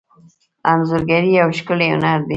[0.71, 2.29] انځورګري یو ښکلی هنر دی.